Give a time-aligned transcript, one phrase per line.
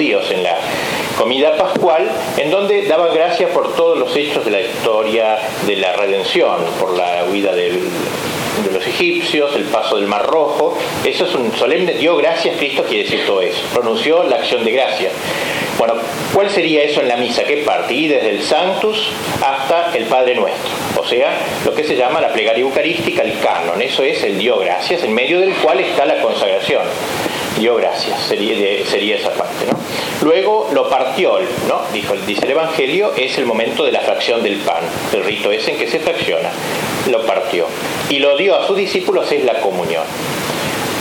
[0.00, 0.56] judíos en la
[1.18, 5.92] comida pascual, en donde daban gracias por todos los hechos de la historia de la
[5.92, 7.82] redención, por la huida de
[8.72, 10.78] los egipcios, el paso del Mar Rojo.
[11.04, 14.72] Eso es un solemne, dio gracias, Cristo quiere decir todo eso, pronunció la acción de
[14.72, 15.12] gracias.
[15.76, 15.94] Bueno,
[16.32, 17.44] ¿cuál sería eso en la misa?
[17.44, 17.92] ¿Qué parte?
[17.92, 19.12] Y desde el Sanctus
[19.42, 20.70] hasta el Padre Nuestro.
[20.96, 23.80] O sea, lo que se llama la plegaria eucarística, el canon.
[23.80, 26.82] Eso es el dio gracias, en medio del cual está la consagración.
[27.58, 29.66] Dio gracias, sería, sería esa parte.
[29.66, 29.78] ¿no?
[30.22, 31.82] Luego lo partió, ¿no?
[31.92, 34.82] Dijo, dice el Evangelio, es el momento de la fracción del pan.
[35.12, 36.50] El rito es en que se fracciona.
[37.10, 37.66] Lo partió.
[38.08, 40.04] Y lo dio a sus discípulos es la comunión.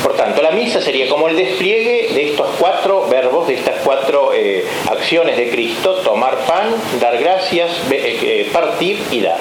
[0.04, 4.32] Por tanto, la misa sería como el despliegue de estos cuatro verbos, de estas cuatro
[4.34, 9.40] eh, acciones de Cristo, tomar pan, dar gracias, eh, eh, partir y dar.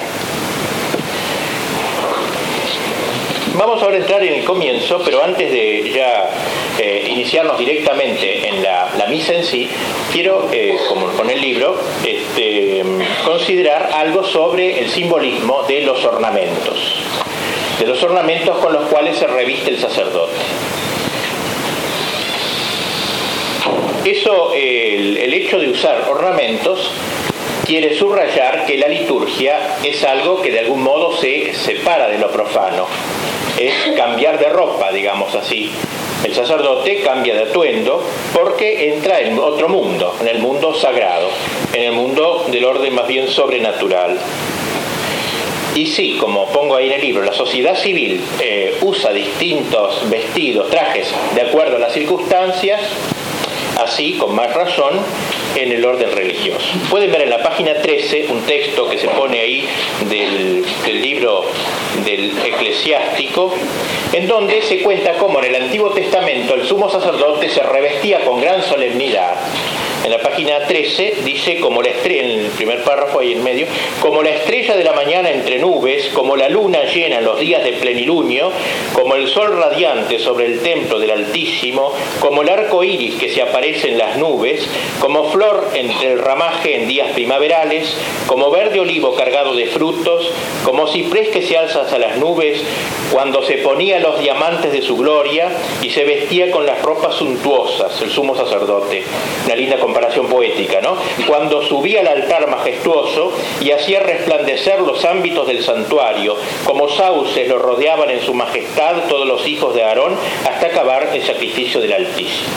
[3.59, 6.29] Vamos ahora a entrar en el comienzo, pero antes de ya
[7.09, 9.69] iniciarnos directamente en la, misa en sí,
[10.13, 10.49] quiero,
[10.87, 12.81] como con el libro, este,
[13.25, 17.03] considerar algo sobre el simbolismo de los ornamentos
[17.79, 20.33] de los ornamentos con los cuales se reviste el sacerdote.
[24.03, 26.91] Eso, el, hecho de usar ornamentos
[27.69, 32.31] quiere subrayar que la liturgia es algo que de algún modo se separa de lo
[32.31, 32.87] profano.
[33.59, 35.69] Es cambiar de ropa, digamos así.
[36.23, 38.03] El sacerdote cambia de atuendo
[38.33, 41.29] porque entra en otro mundo, en el mundo sagrado,
[41.71, 44.19] en el mundo del orden más bien sobrenatural.
[45.75, 50.71] Y sí, como pongo ahí en el libro, la sociedad civil eh, usa distintos vestidos,
[50.71, 52.81] trajes, de acuerdo a las circunstancias,
[53.83, 54.99] así, con más razón,
[55.55, 56.59] en el orden religioso.
[56.89, 59.67] Pueden ver en la página 13 un texto que se pone ahí
[60.09, 61.45] del, del libro
[62.05, 63.53] del eclesiástico,
[64.13, 68.41] en donde se cuenta cómo en el Antiguo Testamento el sumo sacerdote se revestía con
[68.41, 69.35] gran solemnidad
[70.09, 73.67] en la página 13 dice, como la estrella, en el primer párrafo ahí en medio,
[74.01, 77.63] como la estrella de la mañana entre nubes, como la luna llena en los días
[77.63, 78.51] de plenilunio,
[78.93, 83.43] como el sol radiante sobre el templo del Altísimo, como el arco iris que se
[83.43, 84.67] aparece en las nubes,
[84.99, 90.31] como flor entre el ramaje en días primaverales, como verde olivo cargado de frutos,
[90.63, 92.63] como ciprés que se alza a las nubes,
[93.11, 95.49] cuando se ponía los diamantes de su gloria
[95.83, 99.03] y se vestía con las ropas suntuosas, el sumo sacerdote.
[99.45, 99.98] Una linda comparación
[100.29, 100.97] poética, ¿no?
[101.27, 107.59] Cuando subía al altar majestuoso y hacía resplandecer los ámbitos del santuario, como sauces lo
[107.59, 110.15] rodeaban en su majestad todos los hijos de Aarón,
[110.45, 112.49] hasta acabar el sacrificio del Altísimo.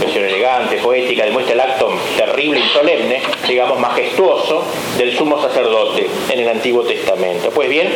[0.00, 4.64] Versión elegante, poética, demuestra el acto terrible y solemne, digamos majestuoso,
[4.96, 7.50] del sumo sacerdote en el Antiguo Testamento.
[7.50, 7.92] Pues bien,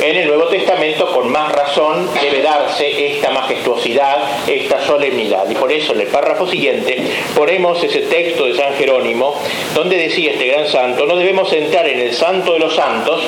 [0.00, 5.48] en el Nuevo Testamento, con más razón, debe darse esta majestuosidad, esta solemnidad.
[5.50, 7.04] Y por eso en el párrafo siguiente
[7.36, 9.40] ponemos ese texto de San Jerónimo,
[9.74, 13.22] donde decía este gran santo, no debemos entrar en el santo de los santos,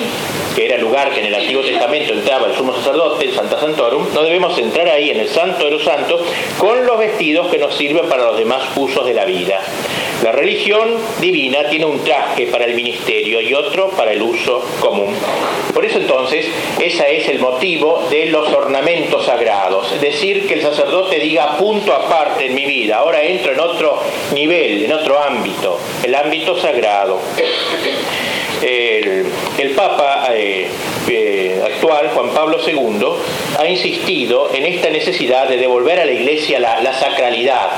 [0.54, 3.58] que era el lugar que en el Antiguo Testamento entraba el sumo sacerdote, el Santa
[3.58, 6.22] Santorum, no debemos entrar ahí en el santo de los santos
[6.58, 9.60] con los vestidos que nos sirven para los demás usos de la vida.
[10.22, 10.88] La religión
[11.20, 15.14] divina tiene un traje para el ministerio y otro para el uso común.
[15.74, 16.46] Por eso entonces,
[16.80, 20.00] ese es el motivo de los ornamentos sagrados.
[20.00, 24.00] Decir, que el sacerdote diga punto aparte en mi vida, ahora entro en otro
[24.32, 27.18] nivel, en otro ámbito, el ámbito sagrado.
[28.62, 30.68] El, Papa eh,
[31.08, 33.06] eh, actual, Juan Pablo II,
[33.58, 37.70] ha insistido en esta necesidad de devolver a la Iglesia la, sacralidad,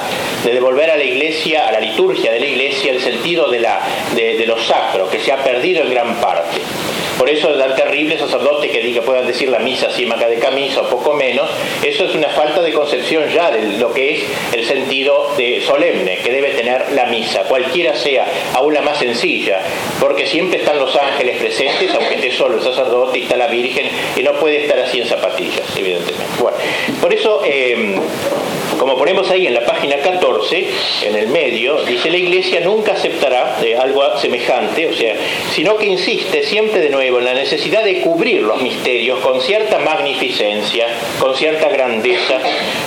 [0.45, 3.81] de devolver a la Iglesia, a la liturgia de la Iglesia, el sentido de, la,
[4.15, 6.61] de lo sacro, que se ha perdido en gran parte.
[7.19, 10.39] Por eso es tan terrible sacerdote que diga, puedan decir la misa así maca de
[10.39, 11.49] camisa o poco menos.
[11.83, 16.19] Eso es una falta de concepción ya de lo que es el sentido de solemne
[16.19, 19.61] que debe tener la misa, cualquiera sea, aún la más sencilla,
[20.01, 23.89] porque siempre están los ángeles presentes, aunque esté solo el sacerdote y está la Virgen,
[24.17, 26.25] y no puede estar así en zapatillas, evidentemente.
[26.41, 26.57] Bueno,
[27.01, 27.43] por eso...
[27.45, 27.97] Eh,
[28.79, 30.69] como ponemos ahí en la página 14,
[31.03, 35.15] en el medio, dice la Iglesia nunca aceptará eh, algo semejante, o sea,
[35.53, 39.79] sino que insiste siempre de nuevo en la necesidad de cubrir los misterios con cierta
[39.79, 40.87] magnificencia,
[41.19, 42.39] con cierta grandeza.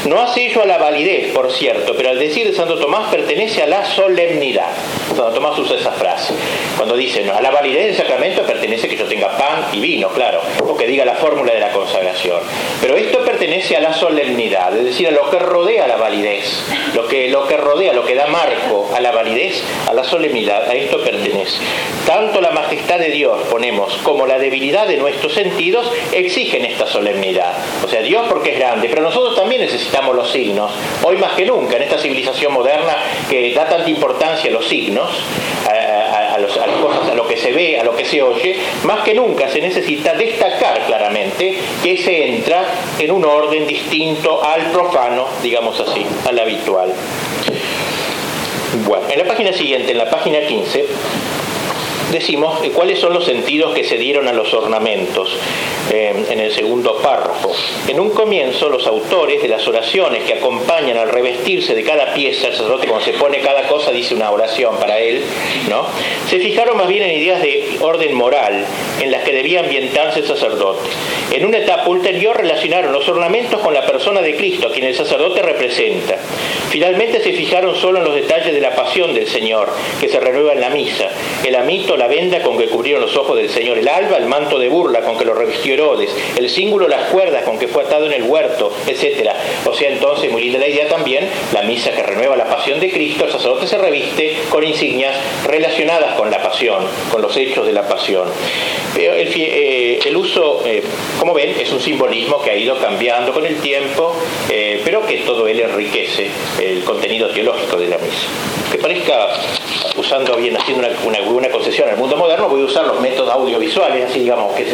[0.06, 3.64] No hace ello a la validez, por cierto, pero al decir de Santo Tomás pertenece
[3.64, 4.72] a la solemnidad.
[5.08, 6.34] Cuando Tomás usa esa frase,
[6.76, 10.10] cuando dice, no, a la validez del sacramento pertenece que yo tenga pan y vino,
[10.10, 12.40] claro, o que diga la fórmula de la consagración.
[12.82, 16.64] Pero esto pertenece a la solemnidad, es decir, a lo que rodea la validez,
[16.96, 20.68] lo que, lo que rodea, lo que da marco a la validez, a la solemnidad,
[20.70, 21.60] a esto pertenece.
[22.06, 27.54] Tanto la majestad de Dios, ponemos, como la debilidad de nuestros sentidos exigen esta solemnidad.
[27.84, 30.72] O sea, Dios porque es grande, pero nosotros también necesitamos los signos.
[31.04, 32.96] Hoy más que nunca, en esta civilización moderna
[33.30, 35.10] que da tanta importancia a los signos,
[36.38, 39.14] a, las cosas, a lo que se ve, a lo que se oye, más que
[39.14, 42.66] nunca se necesita destacar claramente que se entra
[43.00, 46.94] en un orden distinto al profano, digamos así, al habitual.
[48.86, 50.86] Bueno, en la página siguiente, en la página 15,
[52.12, 55.38] decimos eh, cuáles son los sentidos que se dieron a los ornamentos
[55.92, 57.52] eh, en el segundo párrafo.
[57.88, 62.48] En un comienzo, los autores de las oraciones que acompañan al revestirse de cada pieza,
[62.48, 65.24] el sacerdote cuando se pone cada cosa dice una oración para él,
[65.70, 65.86] ¿no?
[66.30, 68.66] se fijaron más bien en ideas de orden moral
[69.02, 70.90] en las que debía ambientarse el sacerdote.
[71.34, 74.96] En una etapa ulterior relacionaron los ornamentos con la persona de Cristo, a quien el
[74.96, 76.18] sacerdote representa.
[76.70, 79.70] Finalmente se fijaron solo en los detalles de la pasión del Señor,
[80.00, 81.10] que se renueva en la misa,
[81.46, 84.60] el amito la venda con que cubrieron los ojos del Señor, el alba, el manto
[84.60, 88.06] de burla con que lo revistió Herodes, el símbolo, las cuerdas con que fue atado
[88.06, 89.30] en el huerto, etc.
[89.66, 92.92] O sea, entonces, muy linda la idea también, la misa que renueva la pasión de
[92.92, 95.16] Cristo, el sacerdote se reviste con insignias
[95.46, 98.28] relacionadas con la pasión, con los hechos de la pasión.
[98.96, 100.82] El, eh, el uso, eh,
[101.20, 104.16] como ven, es un simbolismo que ha ido cambiando con el tiempo,
[104.50, 106.28] eh, pero que todo él enriquece
[106.60, 108.28] el contenido teológico de la misa.
[108.72, 109.30] Que parezca,
[109.96, 113.00] usando bien, haciendo una, una, una concesión en el mundo moderno, voy a usar los
[113.00, 114.66] métodos audiovisuales, así digamos, que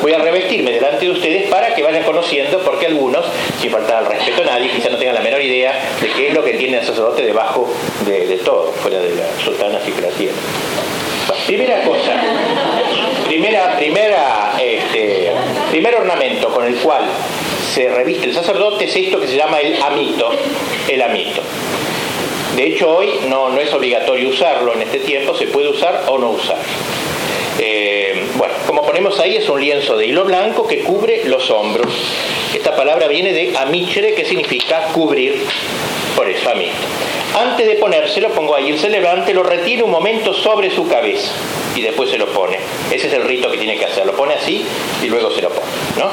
[0.00, 3.24] voy a revestirme delante de ustedes para que vayan conociendo, porque algunos,
[3.60, 6.34] sin faltar al respeto a nadie, quizá no tengan la menor idea de qué es
[6.34, 7.68] lo que tiene el sacerdote debajo
[8.06, 10.36] de, todo, fuera de la sultana y la tierra.
[11.46, 12.12] Primera cosa,
[13.26, 15.32] primera, primera, este,
[15.70, 17.02] primer ornamento con el cual
[17.72, 20.30] se reviste el sacerdote es esto que se llama el amito,
[20.88, 21.42] el amito.
[22.56, 26.18] De hecho, hoy no, no es obligatorio usarlo en este tiempo, se puede usar o
[26.18, 26.58] no usar.
[27.58, 31.92] Eh, bueno, como ponemos ahí, es un lienzo de hilo blanco que cubre los hombros.
[32.54, 35.44] Esta palabra viene de amichere, que significa cubrir,
[36.16, 36.72] por eso amito.
[37.38, 41.32] Antes de ponérselo, pongo ahí el celebrante, lo retira un momento sobre su cabeza
[41.74, 42.58] y después se lo pone.
[42.90, 44.06] Ese es el rito que tiene que hacer.
[44.06, 44.64] Lo pone así
[45.02, 45.66] y luego se lo pone.
[45.98, 46.10] ¿no?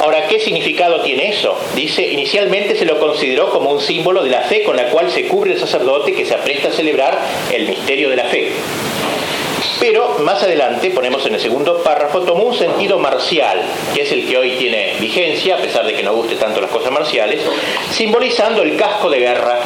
[0.00, 1.58] Ahora, ¿qué significado tiene eso?
[1.74, 5.26] Dice, inicialmente se lo consideró como un símbolo de la fe con la cual se
[5.26, 7.18] cubre el sacerdote que se apresta a celebrar
[7.52, 8.52] el misterio de la fe.
[9.80, 13.62] Pero más adelante, ponemos en el segundo párrafo, tomó un sentido marcial,
[13.94, 16.70] que es el que hoy tiene vigencia, a pesar de que no guste tanto las
[16.70, 17.40] cosas marciales,
[17.92, 19.60] simbolizando el casco de guerra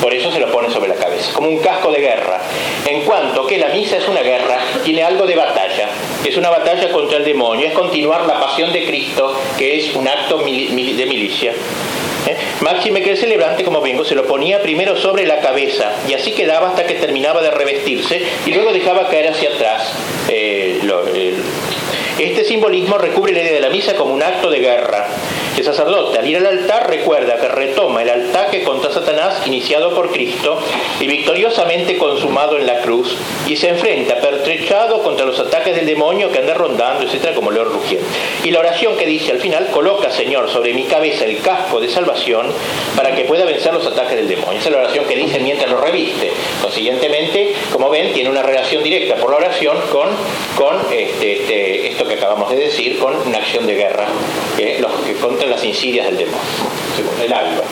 [0.00, 2.40] por eso se lo pone sobre la cabeza, como un casco de guerra.
[2.86, 5.88] En cuanto que la misa es una guerra, tiene algo de batalla.
[6.24, 10.08] Es una batalla contra el demonio, es continuar la pasión de Cristo, que es un
[10.08, 11.52] acto de milicia.
[12.26, 12.36] ¿Eh?
[12.60, 16.32] Máxime que el celebrante, como vengo, se lo ponía primero sobre la cabeza y así
[16.32, 19.92] quedaba hasta que terminaba de revestirse y luego dejaba caer hacia atrás
[20.28, 20.80] eh,
[22.18, 25.08] este simbolismo recubre la idea de la misa como un acto de guerra.
[25.56, 30.10] El sacerdote al ir al altar recuerda que retoma el ataque contra Satanás iniciado por
[30.10, 30.58] Cristo
[31.00, 33.16] y victoriosamente consumado en la cruz
[33.46, 37.68] y se enfrenta pertrechado contra los ataques del demonio que anda rondando, etcétera, como león
[37.72, 38.04] rugiente.
[38.42, 41.88] Y la oración que dice al final, coloca, Señor, sobre mi cabeza el casco de
[41.88, 42.48] salvación
[42.96, 44.58] para que pueda vencer los ataques del demonio.
[44.58, 46.32] Esa es la oración que dice mientras lo reviste.
[46.62, 50.08] Consiguientemente, como ven, tiene una relación directa por la oración con,
[50.56, 54.06] con este, este, esto que acabamos de decir, con una acción de guerra
[54.80, 56.40] los, que contra las insidias del demonio.
[57.22, 57.62] el alba.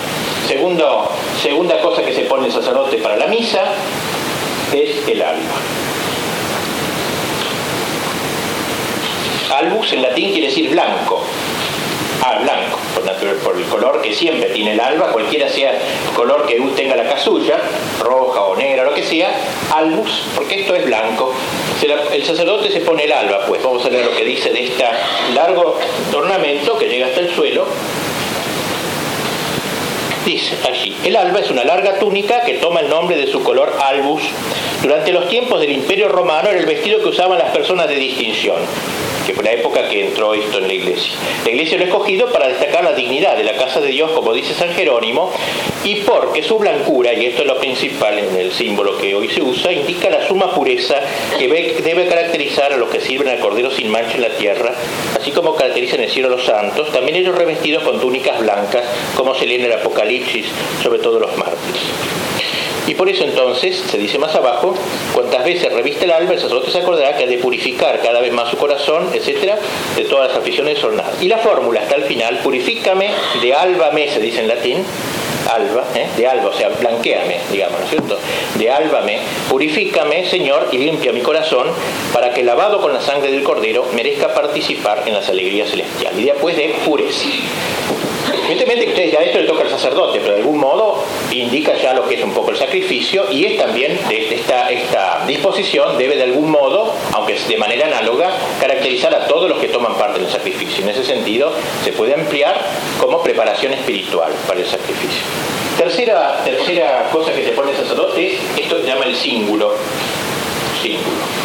[0.47, 1.11] Segundo,
[1.43, 3.65] segunda cosa que se pone el sacerdote para la misa
[4.73, 5.57] es el alba.
[9.59, 11.25] Albus en latín quiere decir blanco.
[12.25, 12.79] Ah, blanco,
[13.43, 17.09] por, el color que siempre tiene el alba, cualquiera sea el color que tenga la
[17.09, 17.59] casulla,
[18.01, 19.31] roja o negra, lo que sea,
[19.75, 21.35] albus, porque esto es blanco.
[21.83, 24.85] El sacerdote se pone el alba, pues vamos a leer lo que dice de este
[25.35, 25.77] largo
[26.15, 27.67] ornamento que llega hasta el suelo.
[30.25, 33.75] Dice allí, el alba es una larga túnica que toma el nombre de su color
[33.83, 34.23] albus.
[34.81, 38.59] Durante los tiempos del Imperio Romano era el vestido que usaban las personas de distinción
[39.27, 41.13] que fue la época que entró esto en la iglesia.
[41.45, 44.33] La iglesia lo ha escogido para destacar la dignidad de la casa de Dios, como
[44.33, 45.33] dice San Jerónimo,
[45.85, 49.43] y porque su blancura, y esto es lo principal en el símbolo que hoy se
[49.43, 50.97] usa, indica la suma pureza
[51.39, 54.75] que debe caracterizar a los que sirven al Cordero sin mancha en la tierra,
[55.19, 58.85] así como caracterizan el cielo a los santos, también ellos revestidos con túnicas blancas,
[59.17, 60.47] como se lee en el Apocalipsis,
[60.83, 61.83] sobre todo los mártires.
[62.87, 64.75] Y por eso entonces, se dice más abajo,
[65.15, 68.33] cuantas veces reviste el alba, el sacerdote se acordará que ha de purificar cada vez
[68.33, 69.57] más su corazón, etcétera,
[69.97, 71.23] de todas las aficiones desordenadas.
[71.23, 73.11] Y la fórmula hasta el final, purifícame
[73.41, 74.85] de alba me, se dice en latín,
[75.55, 76.09] alba, ¿eh?
[76.17, 78.19] de alba, o sea, blanqueame, digamos, ¿no es cierto?
[78.59, 81.69] De álbame, purifícame, Señor, y limpia mi corazón,
[82.13, 86.19] para que lavado con la sangre del Cordero merezca participar en las alegrías celestiales.
[86.21, 87.27] Y después de pureza.
[88.45, 91.95] Evidentemente que ustedes ya esto le toca al sacerdote, pero de algún modo indica ya
[91.95, 96.17] lo que es un poco el sacrificio y es también de esta, esta disposición debe
[96.17, 98.31] de algún modo, aunque de manera análoga,
[98.61, 100.83] caracterizar a todos los que toman parte del sacrificio.
[100.83, 101.53] En ese sentido
[101.85, 102.61] se puede ampliar
[103.01, 105.23] como preparación espiritual para el sacrificio.
[105.79, 109.75] Tercera, tercera cosa que se pone el sacerdote es esto se llama el símbolo.
[110.83, 111.43] Símbolo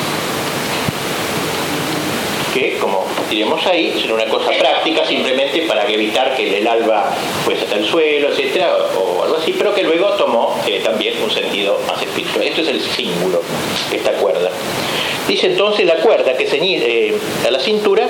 [2.58, 7.12] que, como diremos ahí, es una cosa práctica simplemente para evitar que el alba
[7.44, 11.32] fuese hasta el suelo, etcétera, o, algo así, pero que luego tomó eh, también un
[11.32, 12.44] sentido más espiritual.
[12.44, 13.42] Esto es el símbolo,
[13.92, 14.52] esta cuerda.
[15.28, 17.14] Dice entonces la cuerda que ceñía eh,
[17.46, 18.08] a la cintura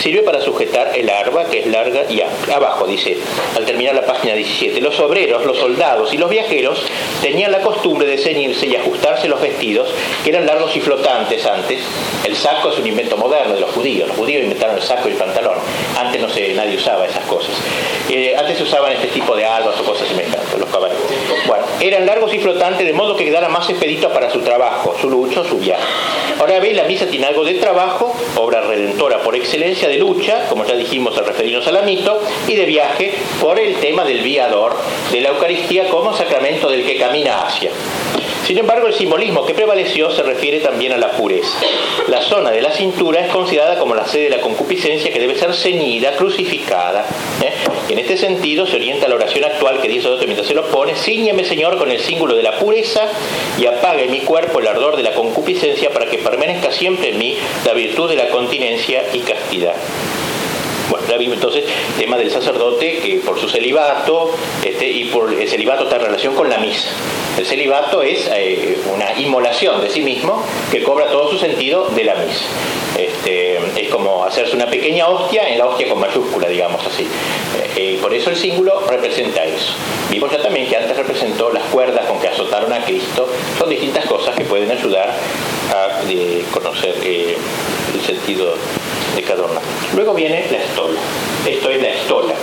[0.00, 2.56] sirve para sujetar el arma que es larga y amplia.
[2.56, 3.16] Abajo dice,
[3.56, 6.82] al terminar la página 17, los obreros, los soldados y los viajeros
[7.22, 9.92] tenían la costumbre de ceñirse y ajustarse los vestidos
[10.24, 11.80] que eran largos y flotantes antes.
[12.24, 14.08] El saco es un invento moderno de los judíos.
[14.08, 15.58] Los judíos inventaron el saco y el pantalón.
[15.98, 17.52] Antes no se, nadie usaba esas cosas.
[18.08, 21.02] Eh, antes se usaban este tipo de albas o cosas semejantes, los caballeros.
[21.46, 25.08] Bueno, eran largos y flotantes de modo que quedara más expedito para su trabajo, su
[25.08, 25.82] lucha o su viaje.
[26.58, 30.74] Veis, la misa tiene algo de trabajo, obra redentora por excelencia, de lucha, como ya
[30.74, 34.76] dijimos al referirnos al mito, y de viaje por el tema del viador
[35.12, 37.70] de la Eucaristía como sacramento del que camina hacia.
[38.50, 41.60] Sin embargo, el simbolismo que prevaleció se refiere también a la pureza.
[42.08, 45.38] La zona de la cintura es considerada como la sede de la concupiscencia que debe
[45.38, 47.06] ser ceñida, crucificada.
[47.40, 47.52] ¿eh?
[47.88, 50.96] En este sentido se orienta la oración actual que dice otro mientras se lo pone,
[50.96, 53.06] ciñeme Señor con el símbolo de la pureza
[53.56, 57.18] y apague en mi cuerpo el ardor de la concupiscencia para que permanezca siempre en
[57.18, 59.76] mí la virtud de la continencia y castidad.
[60.90, 65.32] Bueno, ya vimos entonces el tema del sacerdote que por su celibato este, y por
[65.32, 66.88] el celibato está en relación con la misa.
[67.38, 72.02] El celibato es eh, una inmolación de sí mismo que cobra todo su sentido de
[72.02, 72.44] la misa.
[72.98, 77.06] Este, es como hacerse una pequeña hostia en la hostia con mayúscula, digamos así.
[77.76, 79.74] Eh, por eso el símbolo representa eso.
[80.10, 83.28] Vimos ya también que antes representó las cuerdas con que azotaron a Cristo.
[83.58, 85.14] Son distintas cosas que pueden ayudar
[85.72, 86.00] a
[86.52, 87.36] conocer eh,
[87.94, 88.56] el sentido
[89.14, 89.60] de cada una.
[89.94, 91.00] Luego viene la estola.
[91.46, 92.34] Esto es la estola.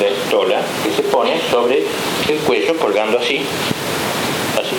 [0.00, 1.84] La estola que se pone sobre
[2.28, 3.44] el cuello colgando así.
[4.58, 4.76] Así.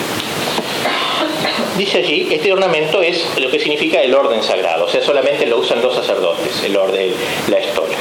[1.76, 5.58] Dice allí, este ornamento es lo que significa el orden sagrado, o sea, solamente lo
[5.58, 7.12] usan los sacerdotes, el orden,
[7.48, 7.96] la estola.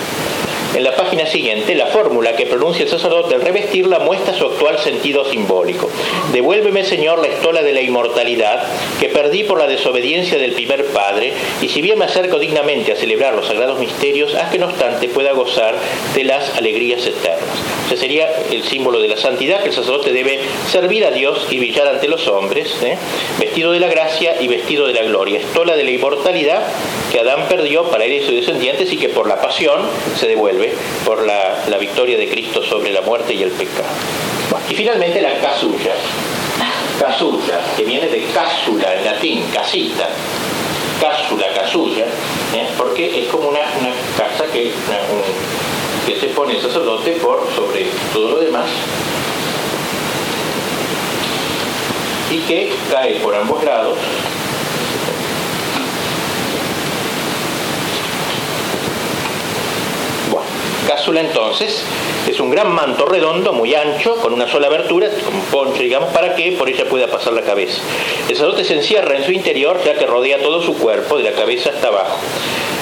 [0.75, 4.77] En la página siguiente, la fórmula que pronuncia el sacerdote al revestirla muestra su actual
[4.77, 5.89] sentido simbólico.
[6.31, 8.63] Devuélveme, Señor, la estola de la inmortalidad
[8.99, 12.95] que perdí por la desobediencia del primer Padre, y si bien me acerco dignamente a
[12.95, 15.75] celebrar los sagrados misterios, haz que no obstante pueda gozar
[16.15, 17.49] de las alegrías eternas.
[17.85, 20.39] O sea, sería el símbolo de la santidad que el sacerdote debe
[20.71, 22.95] servir a Dios y brillar ante los hombres, ¿eh?
[23.39, 25.39] vestido de la gracia y vestido de la gloria.
[25.39, 26.61] Estola de la inmortalidad
[27.11, 29.81] que Adán perdió para él y sus descendientes y que por la pasión
[30.15, 30.58] se devuelve
[31.05, 33.87] por la, victoria de Cristo sobre la muerte y el pecado.
[34.69, 35.93] y finalmente la casulla.
[36.99, 40.09] Casulla, que viene de cásula en latín, casita.
[40.99, 42.67] Cásula, casulla, ¿eh?
[42.77, 43.61] porque es como una,
[44.17, 44.71] casa que,
[46.05, 48.67] que se pone el sacerdote por sobre todo lo demás
[52.31, 53.97] y que cae por ambos lados
[60.89, 61.83] cápsula entonces
[62.27, 66.11] es un gran manto redondo, muy ancho, con una sola abertura, como un poncho, digamos,
[66.11, 67.79] para que por ella pueda pasar la cabeza.
[68.27, 71.33] El sacerdote se encierra en su interior, ya que rodea todo su cuerpo, de la
[71.33, 72.17] cabeza hasta abajo.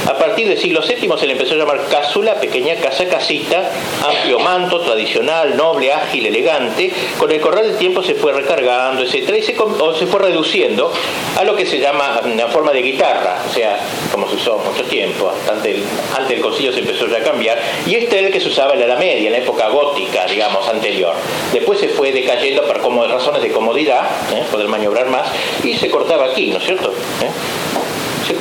[0.08, 3.70] A partir del siglo VII se le empezó a llamar cápsula, pequeña casa casita,
[4.06, 6.94] amplio manto, tradicional, noble, ágil, elegante.
[7.18, 9.36] Con el correr del tiempo se fue recargando, etc.
[9.38, 10.94] Y se, se fue reduciendo
[11.36, 13.80] a lo que se llama una forma de guitarra, o sea,
[14.12, 15.78] como se usó mucho tiempo, antes,
[16.14, 17.60] antes del concilio se empezó ya a cambiar.
[17.98, 20.68] Este era el que se usaba en la Edad Media, en la época gótica, digamos,
[20.68, 21.14] anterior.
[21.52, 22.78] Después se fue decayendo por
[23.10, 24.44] razones de comodidad, ¿eh?
[24.52, 25.28] poder maniobrar más,
[25.64, 26.90] y se cortaba aquí, ¿no es cierto?
[26.90, 27.67] ¿Eh?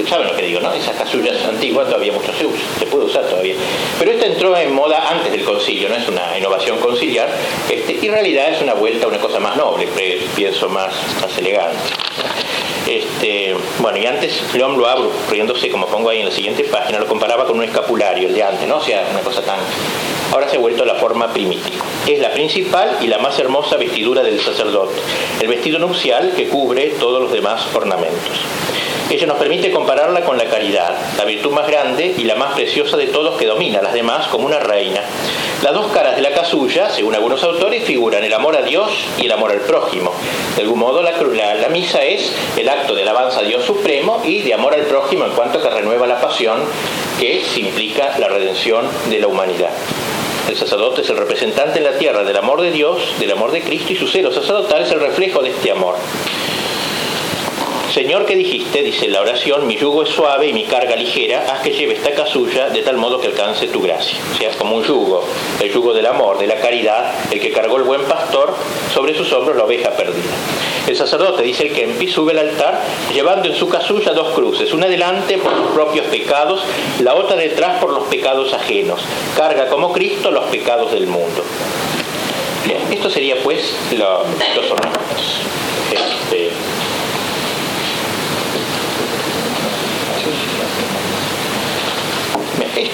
[0.08, 0.72] ¿Saben lo que digo, no?
[0.72, 3.54] Esas casullas antiguas todavía mucho se usa, se puede usar todavía.
[3.98, 7.28] Pero esta entró en moda antes del concilio, no es una innovación conciliar,
[7.70, 9.88] este, y en realidad es una vuelta a una cosa más noble,
[10.34, 11.78] pienso más, más elegante.
[12.86, 17.00] Este, bueno, y antes León lo abro, riéndose, como pongo ahí en la siguiente página,
[17.00, 18.76] lo comparaba con un escapulario, el de antes, ¿no?
[18.76, 19.58] O sea, una cosa tan
[20.32, 21.84] ahora se ha vuelto la forma primitiva.
[22.06, 25.00] Es la principal y la más hermosa vestidura del sacerdote,
[25.40, 28.46] el vestido nupcial que cubre todos los demás ornamentos.
[29.08, 32.96] Ello nos permite compararla con la caridad, la virtud más grande y la más preciosa
[32.96, 35.00] de todos que domina a las demás como una reina.
[35.62, 39.26] Las dos caras de la casulla, según algunos autores, figuran el amor a Dios y
[39.26, 40.12] el amor al prójimo.
[40.56, 44.42] De algún modo, la, la, misa es el acto de alabanza a Dios supremo y
[44.42, 46.58] de amor al prójimo en cuanto que renueva la pasión
[47.20, 49.70] que implica la redención de la humanidad.
[50.48, 53.62] El sacerdote es el representante en la tierra del amor de Dios, del amor de
[53.62, 55.96] Cristo y su celo sacerdotal es el reflejo de este amor.
[57.96, 61.62] Señor que dijiste, dice la oración, mi yugo es suave y mi carga ligera, haz
[61.62, 64.18] que lleve esta casulla de tal modo que alcance tu gracia.
[64.34, 65.26] O sea, como un yugo,
[65.62, 68.54] el yugo del amor, de la caridad, el que cargó el buen pastor
[68.92, 70.28] sobre sus hombros la oveja perdida.
[70.86, 72.82] El sacerdote, dice el Kempi, sube al altar
[73.14, 76.62] llevando en su casulla dos cruces, una delante por sus propios pecados,
[77.00, 79.00] la otra detrás por los pecados ajenos.
[79.34, 81.42] Carga como Cristo los pecados del mundo.
[82.62, 85.46] Bien, esto sería pues los ornamentos.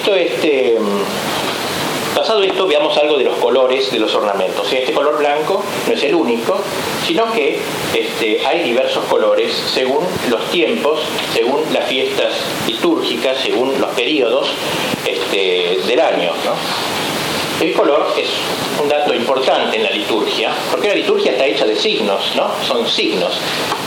[0.03, 0.75] Esto, este,
[2.13, 4.67] pasado esto, veamos algo de los colores de los ornamentos.
[4.73, 6.59] Este color blanco no es el único,
[7.07, 7.57] sino que
[7.93, 10.99] este, hay diversos colores según los tiempos,
[11.33, 12.33] según las fiestas
[12.67, 14.49] litúrgicas, según los periodos
[15.05, 16.33] este, del año.
[17.61, 18.27] El color es
[18.81, 22.51] un dato importante en la liturgia, porque la liturgia está hecha de signos, ¿no?
[22.67, 23.39] Son signos,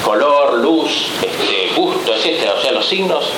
[0.02, 2.52] color, luz, este, gusto, etc.
[2.56, 3.30] O sea, los signos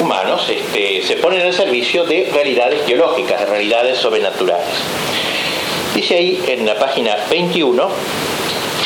[0.00, 4.66] humanos este, se ponen al servicio de realidades teológicas, de realidades sobrenaturales.
[5.94, 7.88] Dice ahí en la página 21,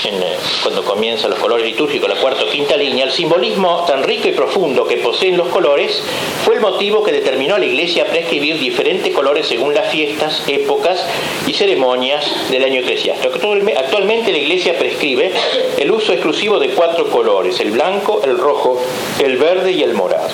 [0.04, 4.28] eh, cuando comienzan los colores litúrgicos, la cuarta o quinta línea, el simbolismo tan rico
[4.28, 6.02] y profundo que poseen los colores
[6.44, 10.42] fue el motivo que determinó a la Iglesia a prescribir diferentes colores según las fiestas,
[10.46, 11.04] épocas
[11.46, 13.34] y ceremonias del año eclesiástico.
[13.76, 15.32] Actualmente la Iglesia prescribe
[15.78, 18.80] el uso exclusivo de cuatro colores, el blanco, el rojo,
[19.18, 20.28] el verde y el morado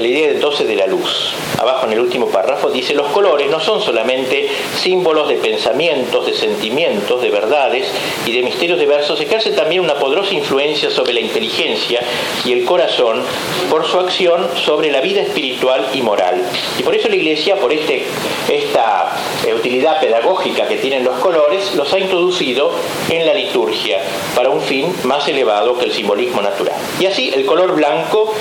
[0.00, 1.32] la idea entonces de la luz.
[1.58, 6.34] Abajo en el último párrafo dice, los colores no son solamente símbolos de pensamientos, de
[6.34, 7.88] sentimientos, de verdades
[8.26, 12.00] y de misterios diversos, ejerce también una poderosa influencia sobre la inteligencia
[12.44, 13.22] y el corazón
[13.70, 16.42] por su acción sobre la vida espiritual y moral.
[16.78, 18.04] Y por eso la Iglesia, por este,
[18.48, 22.70] esta eh, utilidad pedagógica que tienen los colores, los ha introducido
[23.10, 23.98] en la liturgia
[24.34, 26.77] para un fin más elevado que el simbolismo natural.
[27.00, 28.34] Y así el color blanco,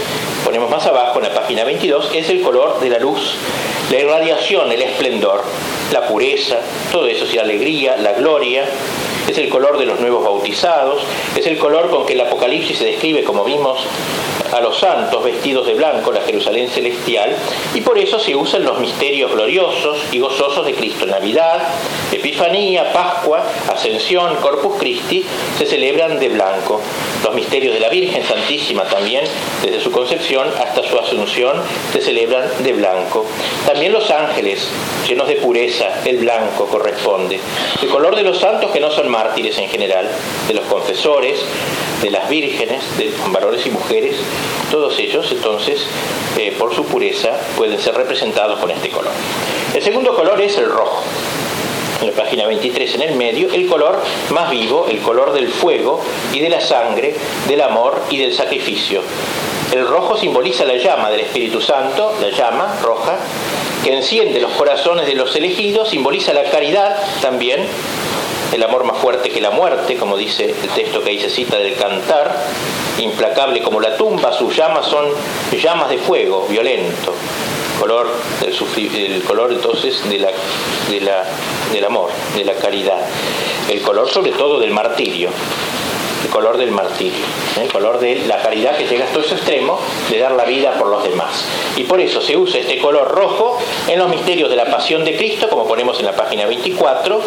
[0.44, 3.36] ponemos más abajo en la página 22, es el color de la luz,
[3.92, 5.44] la irradiación, el esplendor,
[5.92, 6.58] la pureza,
[6.92, 8.66] todo eso, la alegría, la gloria,
[9.28, 11.04] es el color de los nuevos bautizados,
[11.36, 13.80] es el color con que el Apocalipsis se describe, como vimos,
[14.52, 17.36] a los santos vestidos de blanco, la Jerusalén celestial,
[17.74, 21.06] y por eso se usan los misterios gloriosos y gozosos de Cristo.
[21.06, 21.68] Navidad,
[22.12, 25.26] Epifanía, Pascua, Ascensión, Corpus Christi,
[25.58, 26.82] se celebran de blanco.
[27.24, 29.26] Los misterios de la Virgen Santísima también,
[29.64, 33.26] desde su concepción hasta su asunción, se celebran de blanco.
[33.66, 34.68] También los ángeles,
[35.08, 37.40] llenos de pureza, el blanco corresponde.
[37.82, 40.10] El color de los santos que no son mártires en general,
[40.48, 41.40] de los confesores,
[42.02, 44.16] de las vírgenes, de varones y mujeres,
[44.72, 45.86] todos ellos entonces,
[46.38, 49.12] eh, por su pureza, pueden ser representados con este color.
[49.74, 51.04] El segundo color es el rojo.
[52.02, 56.00] En la página 23 en el medio, el color más vivo, el color del fuego
[56.32, 57.16] y de la sangre,
[57.48, 59.02] del amor y del sacrificio.
[59.74, 63.18] El rojo simboliza la llama del Espíritu Santo, la llama roja,
[63.84, 67.66] que enciende los corazones de los elegidos, simboliza la caridad también,
[68.54, 71.58] el amor más fuerte que la muerte, como dice el texto que ahí se cita
[71.58, 72.36] del cantar,
[72.98, 75.06] implacable como la tumba, sus llamas son
[75.52, 77.14] llamas de fuego, violento,
[77.80, 78.10] color,
[78.46, 80.32] el, color entonces de la,
[81.72, 83.02] del amor, de la caridad,
[83.70, 85.30] el color sobre todo del martirio,
[86.24, 87.26] el color del martirio,
[87.58, 87.64] ¿eh?
[87.64, 90.88] el color de la caridad que llega hasta ese extremo de dar la vida por
[90.88, 91.46] los demás.
[91.76, 95.16] Y por eso se usa este color rojo en los misterios de la pasión de
[95.16, 97.22] Cristo, como ponemos en la página 24,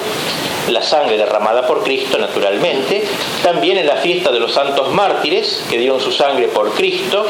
[0.68, 3.04] la sangre derramada por Cristo naturalmente,
[3.42, 7.26] también en la fiesta de los santos mártires que dieron su sangre por Cristo,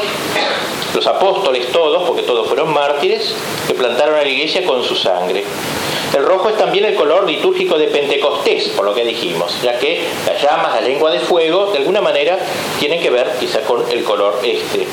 [0.93, 3.33] los apóstoles todos, porque todos fueron mártires,
[3.67, 5.43] que plantaron a la iglesia con su sangre.
[6.13, 10.05] El rojo es también el color litúrgico de Pentecostés, por lo que dijimos, ya que
[10.25, 12.39] las llamas, la lengua de fuego, de alguna manera
[12.79, 14.87] tienen que ver quizá con el color este,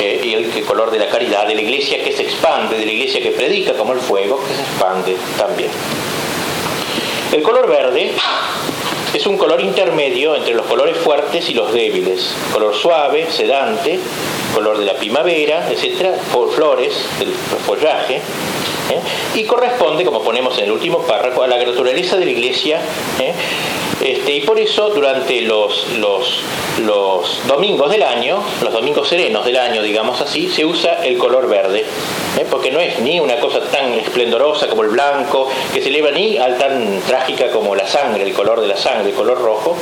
[0.00, 2.92] eh, y el, color de la caridad, de la iglesia que se expande, de la
[2.92, 5.70] iglesia que predica como el fuego, que se expande también.
[7.32, 8.12] El color verde
[9.12, 12.32] es un color intermedio entre los colores fuertes y los débiles.
[12.52, 13.98] Color suave, sedante,
[14.54, 16.14] color de la primavera, etcétera,
[16.54, 17.32] flores, el
[17.66, 19.00] follaje, ¿eh?
[19.34, 22.80] y corresponde, como ponemos en el último párrafo, a la naturaleza de la iglesia.
[23.20, 23.34] ¿eh?
[24.00, 26.42] Este, y por eso durante los, los,
[26.84, 31.48] los, domingos del año, los domingos serenos del año, digamos así, se usa el color
[31.48, 31.84] verde,
[32.38, 32.46] ¿eh?
[32.50, 36.36] porque no es ni una cosa tan esplendorosa como el blanco, que se eleva ni
[36.36, 39.76] al tan trágica como la sangre, el color de la sangre, el color rojo,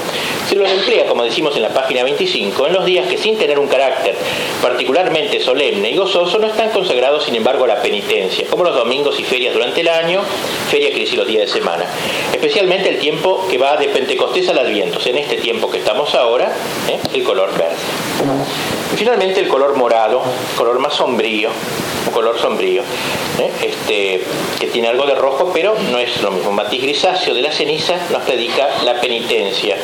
[0.48, 3.58] se lo emplea, como decimos en la página 25, en los días que sin tener
[3.58, 4.14] un carácter
[4.62, 9.18] particularmente solemne y gozoso no están consagrados, sin embargo, a la penitencia, como los domingos
[9.18, 10.22] y ferias durante el año,
[10.70, 11.84] feria que y los días de semana.
[12.32, 16.52] Especialmente el tiempo que va de Pentecostés al Adviento, en este tiempo que estamos ahora,
[16.90, 17.00] ¿eh?
[17.14, 17.74] el color verde.
[18.92, 20.22] Y finalmente el color morado,
[20.58, 21.48] color más sombrío,
[22.06, 22.82] un color sombrío,
[23.38, 23.50] ¿eh?
[23.62, 24.22] este,
[24.60, 26.52] que tiene algo de rojo, pero no es lo mismo.
[26.52, 29.76] Matiz grisáceo de la ceniza nos predica la penitencia.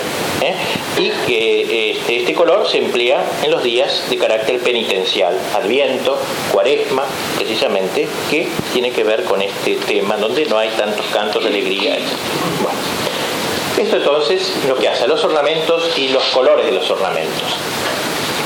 [0.43, 0.55] ¿eh?
[0.99, 6.19] Y que este, este, color se emplea en los días de carácter penitencial, Adviento,
[6.53, 7.05] Cuaresma,
[7.39, 11.97] precisamente, que tiene que ver con este tema, donde no hay tantos cantos de alegría.
[13.81, 17.57] Esto entonces lo que hace a los ornamentos y los colores de los ornamentos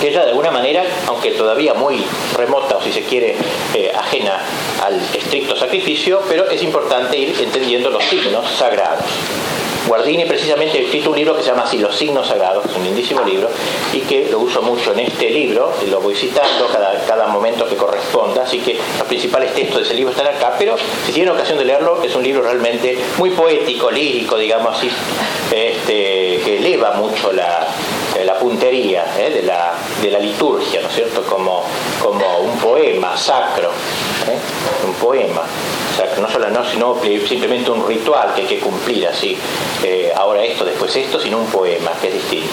[0.01, 2.05] que ella de alguna manera, aunque todavía muy
[2.37, 3.37] remota o si se quiere
[3.75, 4.41] eh, ajena
[4.85, 9.07] al estricto sacrificio, pero es importante ir entendiendo los signos sagrados.
[9.87, 13.23] Guardini precisamente escrito un libro que se llama así, Los signos sagrados, es un lindísimo
[13.23, 13.49] libro,
[13.93, 17.67] y que lo uso mucho en este libro, y lo voy citando cada, cada momento
[17.69, 21.33] que corresponda, así que los principales textos de ese libro están acá, pero si tienen
[21.33, 24.91] ocasión de leerlo, es un libro realmente muy poético, lírico, digamos así,
[25.53, 27.67] este, que eleva mucho la,
[28.25, 29.31] la puntería ¿eh?
[29.31, 31.23] de, la, de, la, liturgia, ¿no es cierto?
[31.23, 31.65] Como,
[32.03, 34.39] como un poema sacro, ¿eh?
[34.87, 35.43] un poema,
[36.21, 39.37] no solo no, sino simplemente un ritual que hay que cumplir así,
[39.83, 42.49] eh, ahora esto, después esto, sino un poema, que es distinto.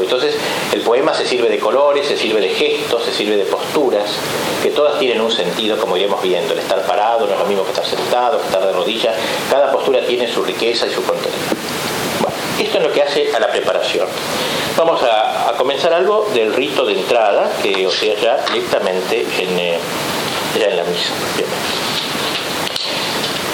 [0.00, 0.36] entonces,
[0.72, 4.10] el poema se sirve de colores, se sirve de gestos, se sirve de posturas,
[4.62, 6.52] que todas tienen un sentido, como iremos viendo.
[6.52, 9.14] El estar parado no es lo mismo que estar sentado, estar de rodillas,
[9.50, 11.61] cada postura tiene su riqueza y su contenido.
[12.58, 14.06] Esto es lo que hace a la preparación.
[14.76, 19.78] Vamos a, comenzar algo del rito de entrada, que o ya directamente en, eh,
[20.54, 21.12] en la misa.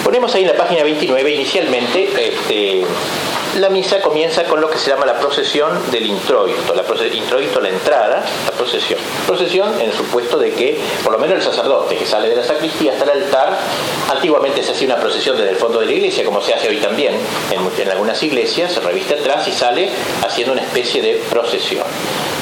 [0.05, 2.85] Ponemos ahí en la página 29 inicialmente este,
[3.57, 6.83] la misa comienza con lo que se llama la procesión del introito, la
[7.13, 8.99] introito la entrada, la procesión.
[9.27, 12.45] Procesión en el supuesto de que por lo menos el sacerdote que sale de la
[12.45, 13.57] sacristía hasta el altar,
[14.11, 16.79] antiguamente se hacía una procesión desde el fondo de la iglesia, como se hace hoy
[16.79, 17.15] también
[17.51, 19.91] en, algunas iglesias, se reviste atrás y sale
[20.25, 21.85] haciendo una especie de procesión.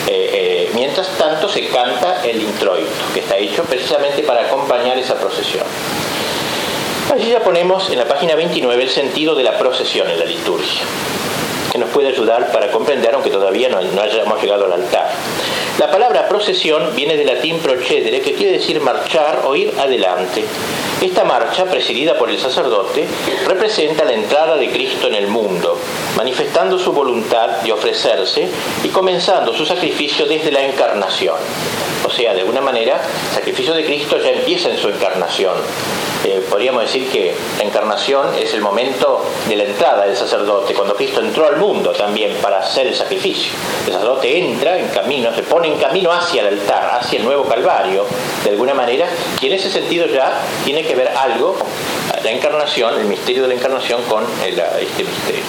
[0.07, 5.14] Eh, eh, mientras tanto se canta el introito, que está hecho precisamente para acompañar esa
[5.14, 5.64] procesión.
[7.12, 10.83] Allí ya ponemos en la página 29 el sentido de la procesión en la liturgia,
[11.71, 15.09] que nos puede ayudar para comprender, aunque todavía no, hayamos llegado al altar.
[15.79, 20.45] La palabra procesión viene del latín procedere, que quiere decir marchar o ir adelante.
[21.01, 23.07] Esta marcha, presidida por el sacerdote,
[23.47, 25.79] representa la entrada de Cristo en el mundo,
[26.16, 28.49] manifestando su voluntad de ofrecerse
[28.83, 31.37] y comenzando su sacrificio desde la encarnación.
[32.16, 32.98] Sea, de alguna manera,
[33.29, 35.52] el sacrificio de Cristo ya empieza en su encarnación.
[36.24, 40.94] Eh, podríamos decir que la encarnación es el momento de la entrada del sacerdote, cuando
[40.94, 43.52] Cristo entró al mundo también para hacer el sacrificio.
[43.87, 47.44] El sacerdote entra en camino, se pone en camino hacia el altar, hacia el nuevo
[47.44, 48.07] Calvario,
[48.44, 49.07] de alguna manera,
[49.42, 51.59] y en ese sentido ya tiene que ver algo,
[52.24, 55.44] la encarnación, el misterio de la encarnación con este misterio.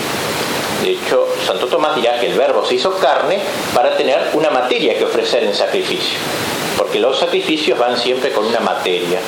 [0.84, 3.40] De hecho, Santo Tomás dirá que el verbo se hizo carne
[3.74, 6.20] para tener una materia que ofrecer en sacrificio,
[6.78, 9.20] porque los sacrificios van siempre con una materia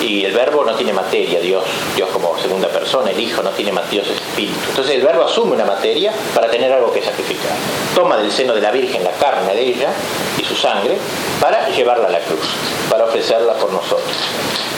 [0.00, 1.64] y el verbo no tiene materia, Dios,
[1.96, 4.58] Dios como segunda persona, el Hijo no tiene Dios es espíritu.
[4.68, 7.56] Entonces el verbo asume una materia para tener algo que sacrificar.
[7.94, 9.90] Toma del seno de la Virgen la carne de ella
[10.38, 10.98] y su sangre
[11.40, 12.46] para llevarla a la cruz,
[12.88, 14.10] para ofrecerla por nosotros.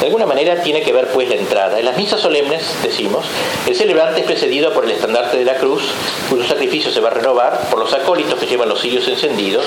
[0.02, 1.78] De alguna manera tiene que ver pues la entrada.
[1.78, 3.24] En las misas solemnes, decimos,
[3.68, 5.92] el celebrante es precedido por el estandarte de la cruz,
[6.28, 9.64] cuyo sacrificio se va a renovar por los acólitos que llevan los cirios encendidos,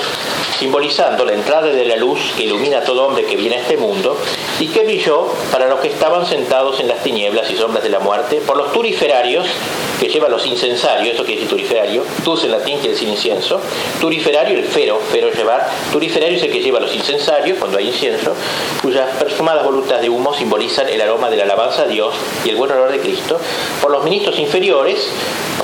[0.58, 3.78] simbolizando la entrada de la luz que ilumina a todo hombre que viene a este
[3.78, 4.18] mundo
[4.60, 7.98] y que brilló para los que estaban sentados en las tinieblas y sombras de la
[7.98, 9.46] muerte, por los turiferarios
[10.00, 13.60] que llevan los incensarios, eso quiere decir turiferario, tus en latín quiere decir incienso,
[14.00, 18.34] turiferario el fero, fero llevar, turiferario es el que lleva los incensarios cuando hay incienso,
[18.82, 22.56] cuyas perfumadas volutas de humo simbolizan el aroma de la alabanza a Dios y el
[22.56, 23.40] buen olor de Cristo,
[23.80, 25.08] por los ministros inferiores,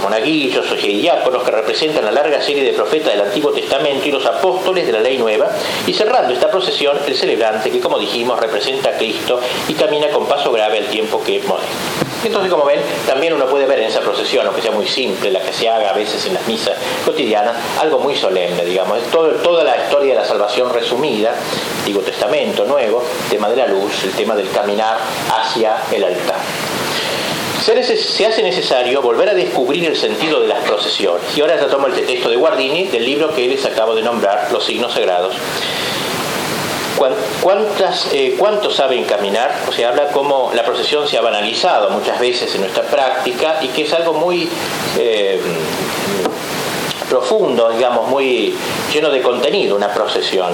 [0.03, 4.27] monaguillos o diáconos que representan la larga serie de profetas del Antiguo Testamento y los
[4.27, 5.49] apóstoles de la ley nueva,
[5.87, 10.27] y cerrando esta procesión el celebrante que como dijimos representa a Cristo y camina con
[10.27, 12.03] paso grave al tiempo que molesta.
[12.25, 15.41] Entonces, como ven, también uno puede ver en esa procesión, aunque sea muy simple, la
[15.41, 18.99] que se haga a veces en las misas cotidianas, algo muy solemne, digamos.
[18.99, 21.35] Es toda la historia de la salvación resumida,
[21.79, 24.99] Antiguo Testamento, Nuevo, tema de la luz, el tema del caminar
[25.33, 26.37] hacia el altar.
[27.65, 31.23] Se, hace necesario volver a descubrir el sentido de las procesiones.
[31.37, 34.49] Y ahora ya tomo el texto de Guardini del libro que les acabo de nombrar,
[34.51, 35.37] Los signos sagrados.
[37.41, 39.55] ¿Cuántas, eh, ¿Cuántos saben caminar?
[39.69, 43.69] O sea, habla cómo la procesión se ha banalizado muchas veces en nuestra práctica y
[43.69, 44.49] que es algo muy
[44.99, 45.41] eh,
[47.13, 48.55] profundo, digamos, muy
[48.91, 50.51] lleno de contenido, una procesión.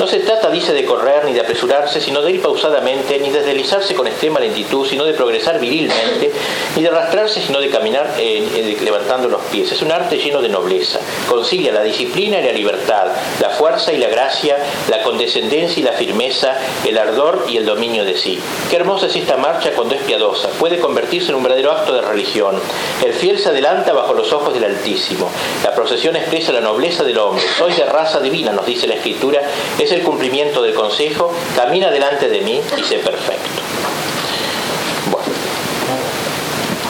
[0.00, 3.44] No se trata, dice, de correr ni de apresurarse, sino de ir pausadamente, ni de
[3.44, 6.32] deslizarse con extrema lentitud, sino de progresar virilmente,
[6.74, 9.70] ni de arrastrarse, sino de caminar eh, levantando los pies.
[9.70, 10.98] Es un arte lleno de nobleza.
[11.28, 13.06] Concilia la disciplina y la libertad,
[13.40, 14.56] la fuerza y la gracia,
[14.88, 18.40] la condescendencia y la firmeza, el ardor y el dominio de sí.
[18.68, 20.48] Qué hermosa es esta marcha cuando es piadosa.
[20.58, 22.60] Puede convertirse en un verdadero acto de religión.
[23.04, 25.30] El fiel se adelanta bajo los ojos del Altísimo.
[25.62, 27.44] La procesión expresa la nobleza del hombre.
[27.58, 29.42] Soy de raza divina, nos dice la Escritura.
[29.78, 31.32] Es el cumplimiento del consejo.
[31.54, 33.60] Camina delante de mí y sé perfecto.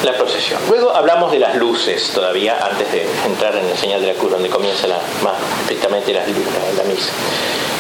[0.05, 0.59] La procesión.
[0.69, 4.31] Luego hablamos de las luces todavía, antes de entrar en el señal de la cruz,
[4.31, 4.87] donde comienza
[5.23, 7.13] más estrictamente la, misa.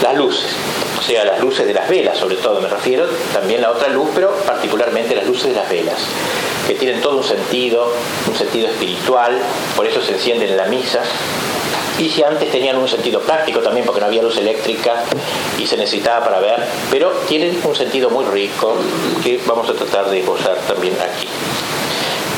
[0.03, 0.51] Las luces,
[0.99, 4.11] o sea, las luces de las velas, sobre todo me refiero, también la otra luz,
[4.15, 5.97] pero particularmente las luces de las velas
[6.67, 7.91] que tienen todo un sentido,
[8.29, 9.39] un sentido espiritual,
[9.75, 11.01] por eso se encienden en la misa.
[11.99, 15.05] Y si antes tenían un sentido práctico también, porque no había luz eléctrica
[15.59, 18.77] y se necesitaba para ver, pero tienen un sentido muy rico
[19.25, 21.27] que vamos a tratar de esbozar también aquí.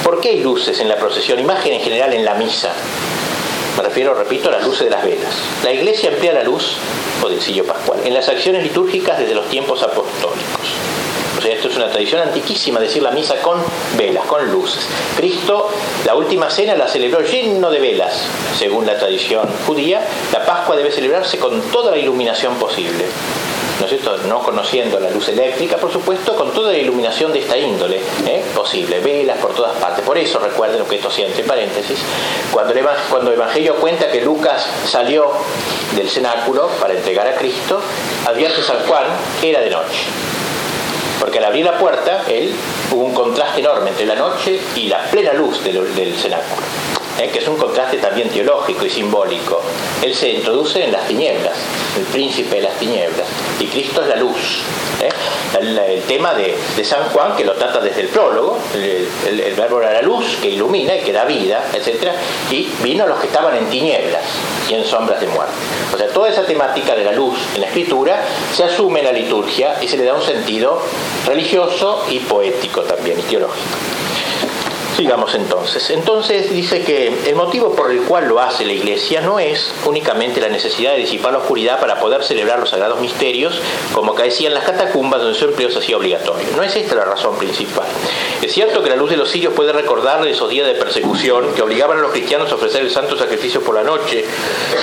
[0.03, 1.39] ¿Por qué hay luces en la procesión?
[1.39, 2.73] Imagen en general en la misa.
[3.77, 5.35] Me refiero, repito, a las luces de las velas.
[5.65, 6.77] La iglesia emplea la luz,
[7.23, 10.83] o del sillo pascual, en las acciones litúrgicas desde los tiempos apostólicos
[11.51, 13.59] esto es una tradición antiquísima, decir la misa con
[13.97, 14.87] velas, con luces.
[15.17, 15.71] Cristo,
[16.05, 18.15] la última cena la celebró lleno de velas,
[18.59, 20.07] según la tradición judía.
[20.33, 23.07] La Pascua debe celebrarse con toda la iluminación posible.
[23.83, 24.17] ¿No?
[24.29, 28.45] No conociendo la luz eléctrica, por supuesto, con toda la iluminación de esta índole ¿eh?
[28.55, 30.05] posible, velas por todas partes.
[30.05, 31.99] Por eso recuerden que esto sea entre paréntesis,
[32.51, 35.33] cuando el, cuando el Evangelio cuenta que Lucas salió
[35.97, 37.81] del cenáculo para entregar a Cristo,
[38.27, 39.05] advierte San Juan
[39.41, 40.05] que era de noche.
[41.19, 42.55] Porque al abrir la puerta, él
[42.91, 46.63] hubo un contraste enorme entre la noche y la plena luz del, del cenáculo.
[47.19, 47.31] ¿Eh?
[47.31, 49.61] que es un contraste también teológico y simbólico.
[50.03, 51.55] Él se introduce en las tinieblas,
[51.97, 53.27] el príncipe de las tinieblas,
[53.61, 54.63] y Cristo es la luz.
[55.01, 55.09] ¿eh?
[55.59, 60.03] El, tema de, San Juan, que lo trata desde el prólogo, el, verbo era la
[60.03, 62.11] luz que ilumina y que da vida, etc.
[62.51, 64.23] Y vino a los que estaban en tinieblas
[64.69, 65.55] y en sombras de muerte.
[65.95, 69.13] O sea, toda esa temática de la luz en la escritura se asume en la
[69.13, 70.83] liturgia y se le da un sentido
[71.27, 74.02] religioso y poético también, y teológico.
[74.97, 75.91] Sigamos entonces.
[75.91, 80.41] Entonces dice que el motivo por el cual lo hace la Iglesia no es únicamente
[80.41, 83.59] la necesidad de disipar la oscuridad para poder celebrar los sagrados misterios,
[83.95, 86.47] como caecían las catacumbas donde su empleo se hacía obligatorio.
[86.57, 87.87] No es esta la razón principal.
[88.43, 91.63] Es cierto que la luz de los sirios puede recordarle esos días de persecución que
[91.63, 94.25] obligaban a los cristianos a ofrecer el santo sacrificio por la noche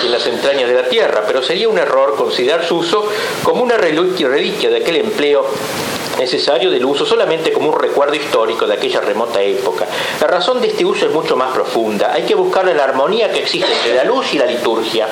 [0.04, 3.08] en las entrañas de la tierra, pero sería un error considerar su uso
[3.43, 5.45] como una reliquia de aquel empleo
[6.19, 9.88] necesario del uso solamente como un recuerdo histórico de aquella remota época.
[10.19, 12.12] La razón de este uso es mucho más profunda.
[12.13, 15.08] Hay que buscar la armonía que existe entre la luz y la liturgia.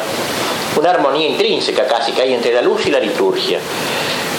[0.75, 3.59] Una armonía intrínseca casi que hay entre la luz y la liturgia.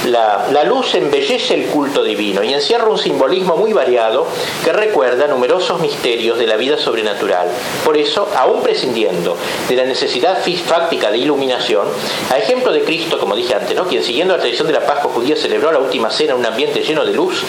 [0.06, 4.26] La, luz embellece el culto divino y encierra un simbolismo muy variado
[4.64, 7.48] que recuerda numerosos misterios de la vida sobrenatural.
[7.84, 9.36] Por eso, aún prescindiendo
[9.68, 11.86] de la necesidad fáctica de iluminación,
[12.30, 13.86] a ejemplo de Cristo, como dije antes, ¿no?
[13.86, 16.82] quien siguiendo la tradición de la Pascua judía celebró la última cena en un ambiente
[16.82, 17.42] lleno de luz,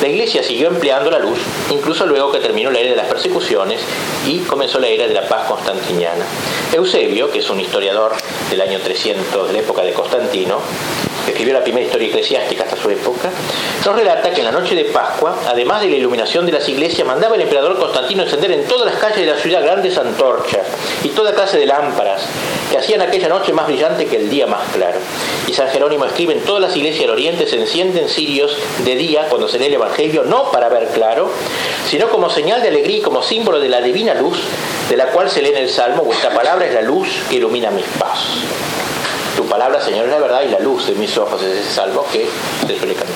[0.00, 1.38] la Iglesia siguió empleando la luz,
[1.70, 3.80] incluso luego que terminó la era de las persecuciones
[4.26, 6.24] y comenzó la era de la paz constantiniana.
[6.72, 8.12] Eusebio, que es un historiador
[8.50, 10.60] del año 300 de la época de Constantino,
[11.30, 13.30] escribió la primera historia eclesiástica hasta su época,
[13.84, 17.06] nos relata que en la noche de Pascua, además de la iluminación de las iglesias,
[17.06, 20.66] mandaba el emperador Constantino encender en todas las calles de la ciudad grandes antorchas
[21.02, 22.22] y toda clase de lámparas
[22.70, 24.98] que hacían aquella noche más brillante que el día más claro.
[25.46, 29.26] Y San Jerónimo escribe, en todas las iglesias del Oriente se encienden cirios de día
[29.28, 31.30] cuando se lee el Evangelio, no para ver claro,
[31.88, 34.38] sino como señal de alegría y como símbolo de la divina luz
[34.88, 37.70] de la cual se lee en el Salmo, vuestra palabra es la luz que ilumina
[37.70, 38.73] mis pasos.
[39.54, 42.26] Palabra, Señor, es la verdad y la luz de mis ojos, es ese salvo que
[42.66, 43.14] se suele cantar.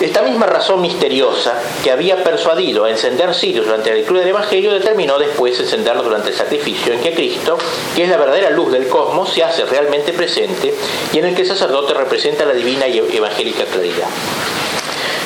[0.00, 4.72] Esta misma razón misteriosa que había persuadido a encender cirios durante la lectura del Evangelio
[4.72, 7.58] determinó después encenderlos durante el sacrificio en que Cristo,
[7.94, 10.74] que es la verdadera luz del cosmos, se hace realmente presente
[11.12, 14.08] y en el que el sacerdote representa la divina y evangélica claridad.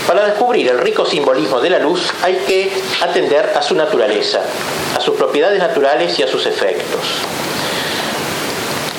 [0.06, 4.42] Para descubrir el rico simbolismo de la luz hay que atender a su naturaleza,
[4.94, 7.00] a sus propiedades naturales y a sus efectos.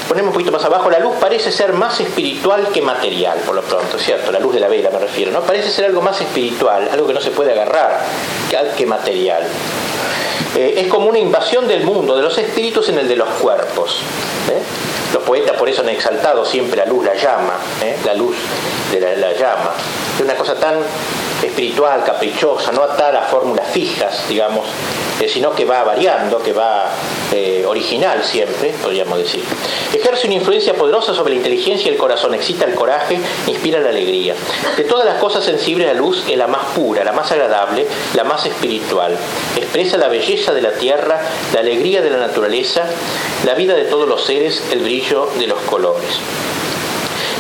[0.07, 3.61] Ponemos un poquito más abajo, la luz parece ser más espiritual que material, por lo
[3.61, 4.31] pronto, ¿cierto?
[4.31, 5.41] La luz de la vela me refiero, ¿no?
[5.41, 7.99] Parece ser algo más espiritual, algo que no se puede agarrar
[8.77, 9.43] que material.
[10.55, 13.99] Eh, es como una invasión del mundo, de los espíritus en el de los cuerpos.
[14.49, 14.61] ¿eh?
[15.13, 17.97] Los poetas por eso han exaltado siempre la luz, la llama, ¿eh?
[18.05, 18.35] la luz
[18.91, 19.73] de la, llama.
[20.15, 20.75] Es una cosa tan
[21.43, 24.67] espiritual, caprichosa, no atada a fórmulas fijas, digamos,
[25.19, 26.91] eh, sino que va variando, que va
[27.31, 29.43] eh, original siempre, podríamos decir.
[29.93, 33.89] Ejerce una influencia poderosa sobre la inteligencia y el corazón, excita el coraje, inspira la
[33.89, 34.35] alegría.
[34.75, 38.23] De todas las cosas sensibles, la luz es la más pura, la más agradable, la
[38.23, 39.17] más espiritual.
[39.55, 41.21] Expresa la belleza de la tierra,
[41.53, 42.85] la alegría de la naturaleza,
[43.45, 46.19] la vida de todos los seres, el brillo de los colores.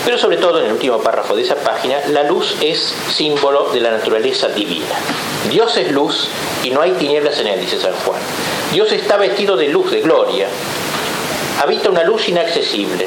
[0.07, 3.81] Pero sobre todo en el último párrafo de esa página, la luz es símbolo de
[3.81, 4.95] la naturaleza divina.
[5.49, 6.29] Dios es luz
[6.63, 8.21] y no hay tinieblas en él, dice San Juan.
[8.71, 10.47] Dios está vestido de luz, de gloria.
[11.61, 13.05] Habita una luz inaccesible.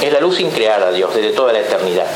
[0.00, 2.06] Es la luz increada, Dios, desde toda la eternidad.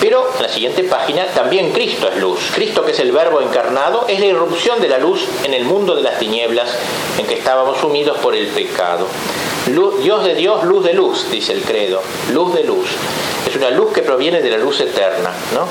[0.00, 2.38] Pero en la siguiente página también Cristo es luz.
[2.54, 5.96] Cristo, que es el Verbo encarnado, es la irrupción de la luz en el mundo
[5.96, 6.68] de las tinieblas
[7.18, 9.08] en que estábamos sumidos por el pecado.
[10.02, 12.02] Dios de Dios, luz de luz, dice el credo,
[12.32, 12.88] luz de luz.
[13.46, 15.32] Es una luz que proviene de la luz eterna.
[15.54, 15.66] ¿no?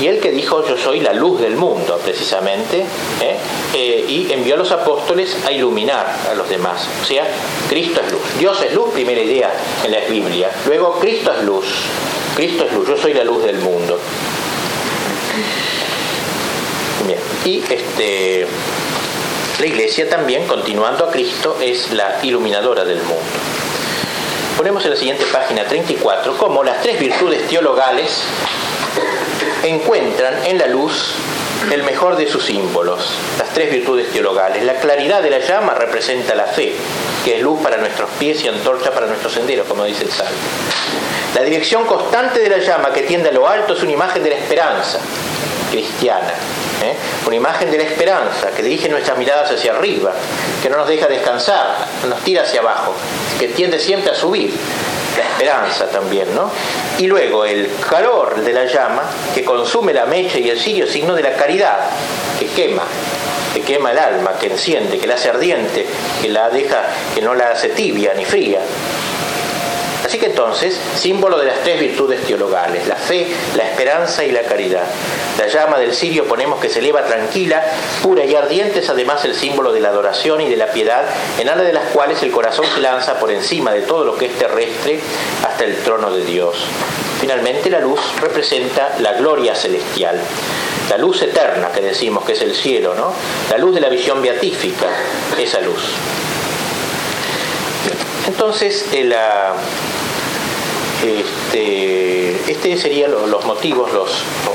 [0.00, 3.36] Y él que dijo, yo soy la luz del mundo, precisamente, ¿eh?
[3.74, 6.86] Eh, y envió a los apóstoles a iluminar a los demás.
[7.02, 7.24] O sea,
[7.68, 8.22] Cristo es luz.
[8.38, 9.52] Dios es luz, primera idea
[9.84, 10.50] en la Biblia.
[10.66, 11.66] Luego, Cristo es luz.
[12.36, 13.98] Cristo es luz, yo soy la luz del mundo.
[17.06, 18.46] Bien, y este
[19.58, 23.22] la iglesia también, continuando a Cristo, es la iluminadora del mundo.
[24.56, 28.22] Ponemos en la siguiente página 34 cómo las tres virtudes teologales
[29.62, 31.14] encuentran en la luz
[31.70, 34.62] el mejor de sus símbolos, las tres virtudes teologales.
[34.64, 36.74] La claridad de la llama representa la fe,
[37.24, 40.36] que es luz para nuestros pies y antorcha para nuestros senderos, como dice el Salmo.
[41.34, 44.30] La dirección constante de la llama que tiende a lo alto es una imagen de
[44.30, 44.98] la esperanza
[45.70, 46.34] cristiana.
[46.82, 46.96] ¿Eh?
[47.26, 50.12] una imagen de la esperanza que dirige nuestras miradas hacia arriba,
[50.62, 51.76] que no nos deja descansar,
[52.08, 52.94] nos tira hacia abajo,
[53.38, 54.52] que tiende siempre a subir.
[55.16, 56.50] La esperanza también, ¿no?
[56.98, 59.02] Y luego el calor de la llama
[59.34, 61.78] que consume la mecha y el cirio, signo de la caridad,
[62.38, 62.82] que quema,
[63.54, 65.86] que quema el alma, que enciende, que la hace ardiente,
[66.20, 66.84] que la deja,
[67.14, 68.60] que no la hace tibia ni fría.
[70.06, 74.42] Así que entonces, símbolo de las tres virtudes teologales, la fe, la esperanza y la
[74.42, 74.84] caridad.
[75.36, 77.60] La llama del cirio ponemos que se eleva tranquila,
[78.04, 81.06] pura y ardiente, es además el símbolo de la adoración y de la piedad,
[81.40, 84.26] en alas de las cuales el corazón se lanza por encima de todo lo que
[84.26, 85.00] es terrestre
[85.44, 86.56] hasta el trono de Dios.
[87.20, 90.20] Finalmente la luz representa la gloria celestial,
[90.88, 93.12] la luz eterna que decimos que es el cielo, ¿no?
[93.50, 94.86] La luz de la visión beatífica,
[95.36, 95.82] esa luz.
[98.26, 99.54] Entonces, la,
[101.46, 104.10] este, este serían los motivos, los,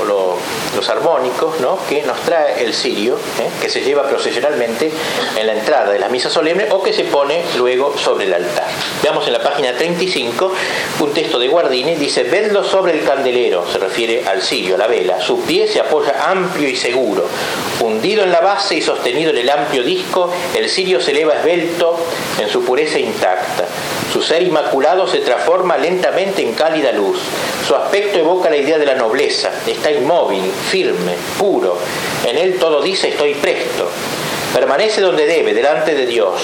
[0.06, 1.54] los, armónicos
[1.88, 3.48] que nos trae el sirio, ¿eh?
[3.60, 4.90] que se lleva procesionalmente
[5.36, 8.66] en la entrada de la misa solemne o que se pone luego sobre el altar.
[9.00, 10.52] Veamos en la página 35
[11.00, 14.88] un texto de Guardini, dice, vedlo sobre el candelero, se refiere al sirio, a la
[14.88, 17.26] vela, su pie se apoya amplio y seguro,
[17.80, 21.96] hundido en la base y sostenido en el amplio disco, el sirio se eleva esbelto
[22.40, 23.66] en su pureza intacta.
[24.12, 27.18] Su ser inmaculado se transforma lentamente en cálida luz.
[27.66, 29.50] Su aspecto evoca la idea de la nobleza.
[29.66, 31.78] Está inmóvil, firme, puro.
[32.26, 33.88] En él todo dice estoy presto.
[34.52, 36.40] Permanece donde debe, delante de Dios.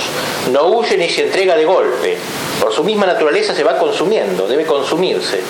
[0.53, 2.16] No huye ni se entrega de golpe.
[2.61, 5.42] Por su misma naturaleza se va consumiendo, debe consumirse.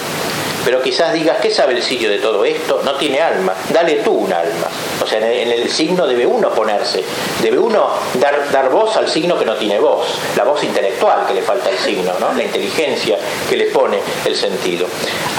[0.68, 2.82] Pero quizás digas, ¿qué sabe el sitio de todo esto?
[2.84, 3.54] No tiene alma.
[3.70, 4.68] Dale tú un alma.
[5.02, 7.02] O sea, en el signo debe uno ponerse.
[7.40, 7.88] Debe uno
[8.20, 10.06] dar, voz al signo que no tiene voz.
[10.36, 12.34] La voz intelectual que le falta al signo, ¿no?
[12.34, 13.16] La inteligencia
[13.48, 14.86] que le pone el sentido.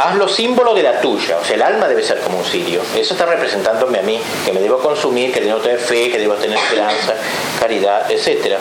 [0.04, 1.38] Hazlo símbolo de la tuya.
[1.40, 2.82] O sea, el alma debe ser como un sirio.
[2.98, 6.34] Eso está representándome a mí, que me debo consumir, que debo tener fe, que debo
[6.34, 7.14] tener esperanza,
[7.60, 8.58] caridad, etc.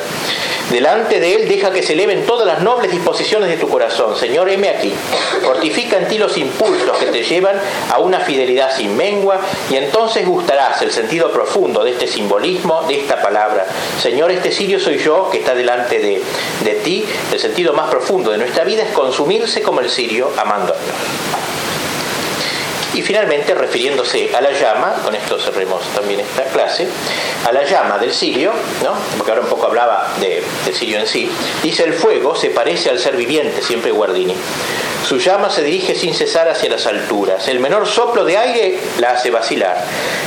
[0.71, 4.15] Delante de él deja que se eleven todas las nobles disposiciones de tu corazón.
[4.19, 4.93] Señor, heme aquí.
[5.43, 7.57] Fortifica en ti los impulsos que te llevan
[7.91, 9.41] a una fidelidad sin mengua
[9.71, 13.67] y entonces gustarás el sentido profundo de este simbolismo, de esta palabra.
[14.01, 16.23] Señor, este sirio soy yo que está delante de,
[16.65, 17.05] de ti.
[17.33, 20.97] El sentido más profundo de nuestra vida es consumirse como el sirio amando a Dios.
[22.95, 26.89] Y finalmente, refiriéndose a la llama, con esto cerremos también esta clase,
[27.47, 28.95] a la llama del sirio, ¿no?
[29.17, 31.31] porque ahora un poco hablaba de, del sirio en sí,
[31.63, 34.35] dice el fuego se parece al ser viviente, siempre Guardini.
[35.07, 37.49] Su llama se dirige sin cesar hacia las alturas.
[37.49, 39.77] El menor soplo de aire la hace vacilar,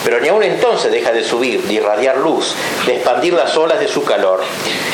[0.04, 2.56] pero ni aun entonces deja de subir, de irradiar luz,
[2.86, 4.42] de expandir las olas de su calor.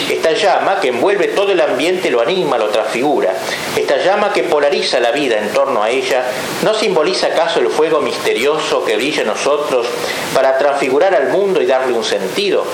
[0.10, 3.34] Esta llama que envuelve todo el ambiente lo anima, lo transfigura.
[3.76, 6.24] Esta llama que polariza la vida en torno a ella,
[6.64, 9.88] ¿no simboliza acaso el fuego misterioso que brilla en nosotros
[10.34, 12.66] para transfigurar al mundo y darle un sentido?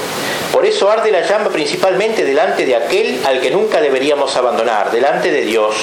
[0.52, 5.32] Por eso arde la llama principalmente delante de aquel al que nunca deberíamos abandonar, delante
[5.32, 5.76] de Dios.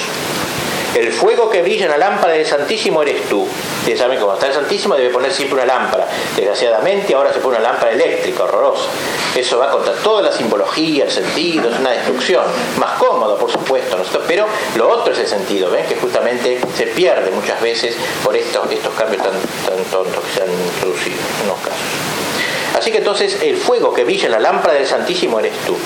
[0.95, 3.47] El fuego que brilla en la lámpara del Santísimo eres tú.
[3.79, 6.09] Ustedes saben que cuando está el Santísimo debe poner siempre una lámpara.
[6.35, 8.89] Desgraciadamente ahora se pone una lámpara eléctrica, horrorosa.
[9.37, 12.45] Eso va contra toda la simbología, el sentido, es una destrucción.
[12.77, 15.87] Más cómodo, por supuesto, pero lo otro es el sentido, ¿ven?
[15.87, 18.67] que justamente se pierde muchas veces por estos,
[18.99, 22.77] cambios tan, tan tontos que se han introducido en unos casos.
[22.77, 25.77] Así que entonces el fuego que brilla en la lámpara del Santísimo eres tú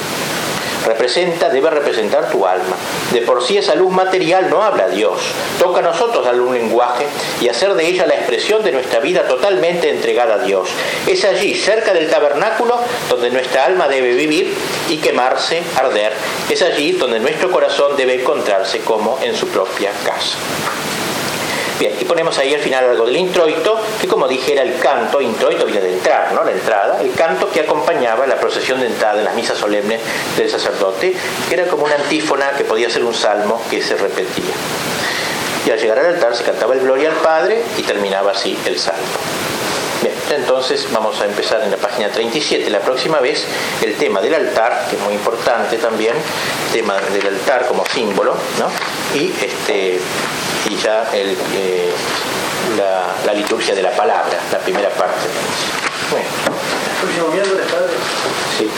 [0.84, 2.76] representa, debe representar tu alma.
[3.12, 5.20] De por sí esa luz material no habla a Dios.
[5.58, 7.06] Toca a nosotros darle un lenguaje
[7.40, 10.68] y hacer de ella la expresión de nuestra vida totalmente entregada a Dios.
[11.06, 12.78] Es allí, cerca del tabernáculo,
[13.08, 14.54] donde nuestra alma debe vivir
[14.88, 16.12] y quemarse, arder.
[16.50, 20.36] Es allí donde nuestro corazón debe encontrarse como en su propia casa.
[21.78, 25.20] Bien, y ponemos ahí al final algo del introito, que como dije era el canto,
[25.20, 26.44] introito viene de entrar, ¿no?
[26.44, 30.00] La entrada, el canto que acompañaba la procesión de entrada en las misas solemnes
[30.36, 31.16] del sacerdote,
[31.48, 34.54] que era como una antífona que podía ser un salmo que se repetía.
[35.66, 38.78] Y al llegar al altar se cantaba el Gloria al Padre y terminaba así el
[38.78, 39.02] salmo.
[40.00, 42.70] Bien, entonces vamos a empezar en la página 37.
[42.70, 43.46] La próxima vez
[43.82, 46.14] el tema del altar, que es muy importante también,
[46.72, 49.18] tema del altar como símbolo, ¿no?
[49.18, 49.98] Y este
[50.68, 51.92] y ya el, eh,
[52.76, 55.26] la, la, liturgia de la palabra, la primera parte.
[56.10, 56.26] Bueno.
[56.46, 57.94] ¿El próximo miércoles, padre?
[58.58, 58.70] Sí.